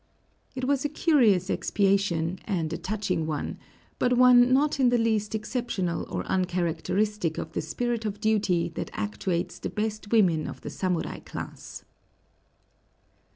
It 0.55 0.65
was 0.65 0.83
a 0.83 0.89
curious 0.89 1.47
expiation 1.47 2.39
and 2.45 2.73
a 2.73 2.77
touching 2.79 3.27
one, 3.27 3.59
but 3.99 4.17
one 4.17 4.51
not 4.51 4.79
in 4.79 4.89
the 4.89 4.97
least 4.97 5.35
exceptional 5.35 6.07
or 6.09 6.25
uncharacteristic 6.25 7.37
of 7.37 7.51
the 7.51 7.61
spirit 7.61 8.03
of 8.03 8.19
duty 8.19 8.67
that 8.69 8.89
actuates 8.93 9.59
the 9.59 9.69
best 9.69 10.09
women 10.11 10.47
of 10.47 10.61
the 10.61 10.71
samurai 10.71 11.19
class. 11.19 11.85